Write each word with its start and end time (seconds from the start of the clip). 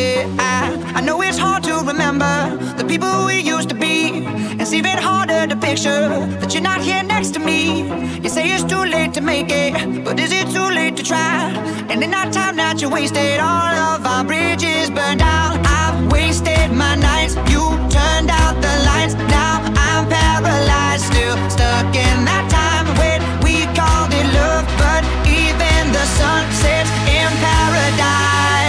Yeah, 0.00 0.24
I, 0.38 0.98
I 0.98 1.00
know 1.02 1.20
it's 1.20 1.36
hard 1.36 1.62
to 1.64 1.74
remember 1.92 2.34
the 2.78 2.86
people 2.86 3.26
we 3.26 3.40
used 3.40 3.68
to 3.68 3.74
be. 3.74 4.24
It's 4.60 4.72
even 4.72 4.96
harder 4.96 5.46
to 5.46 5.56
picture 5.56 6.08
that 6.40 6.54
you're 6.54 6.62
not 6.62 6.80
here 6.80 7.02
next 7.02 7.34
to 7.34 7.38
me. 7.38 7.82
You 8.22 8.30
say 8.30 8.44
it's 8.54 8.64
too 8.64 8.84
late 8.94 9.12
to 9.18 9.20
make 9.20 9.50
it, 9.50 9.74
but 10.02 10.18
is 10.18 10.32
it 10.32 10.46
too 10.56 10.68
late 10.78 10.96
to 10.96 11.02
try? 11.02 11.52
And 11.90 12.02
in 12.02 12.10
that 12.12 12.32
time 12.32 12.56
that 12.56 12.80
you 12.80 12.88
wasted, 12.88 13.40
all 13.40 13.74
of 13.92 14.06
our 14.06 14.24
bridges 14.24 14.88
burned 14.88 15.20
down. 15.20 15.60
I've 15.66 16.10
wasted 16.10 16.72
my 16.72 16.94
nights, 16.94 17.34
you 17.52 17.64
turned 17.96 18.30
out 18.42 18.54
the 18.64 18.74
lights. 18.88 19.14
Now 19.28 19.60
I'm 19.86 20.08
paralyzed, 20.08 21.04
still 21.12 21.36
stuck 21.50 21.92
in 22.06 22.16
that 22.24 22.46
time 22.48 22.86
when 23.00 23.20
we 23.44 23.68
called 23.76 24.12
it 24.20 24.26
love, 24.32 24.64
but 24.80 25.02
even 25.28 25.92
the 25.92 26.06
sun 26.16 26.44
sets 26.62 26.88
in 27.18 27.28
paradise. 27.44 28.59